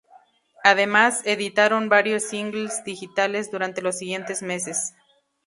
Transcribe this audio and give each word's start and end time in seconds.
Además, 0.63 1.21
editaron 1.25 1.87
varios 1.87 2.23
singles 2.23 2.83
digitales 2.83 3.51
durante 3.51 3.83
los 3.83 3.99
siguientes 3.99 4.41
meses. 4.41 4.95